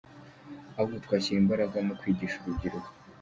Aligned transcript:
Ahubwo 0.73 0.95
twashyira 1.05 1.39
imbaraga 1.41 1.77
mu 1.87 1.93
kwigisha 1.99 2.35
urubyiruko. 2.39 2.89